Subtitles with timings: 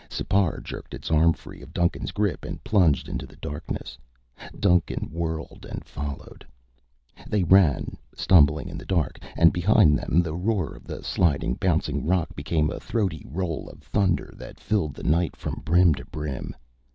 [0.09, 3.99] Sipar jerked its arm free of Duncan's grip and plunged into the darkness.
[4.59, 6.43] Duncan whirled and followed.
[7.27, 12.03] They ran, stumbling in the dark, and behind them the roar of the sliding, bouncing
[12.07, 16.55] rock became a throaty roll of thunder that filled the night from brim to brim.